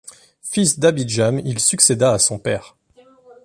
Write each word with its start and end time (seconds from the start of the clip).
Fils 0.41 0.79
d'Abijam, 0.79 1.37
il 1.37 1.59
succéda 1.59 2.11
à 2.11 2.17
son 2.17 2.39
père. 2.39 2.75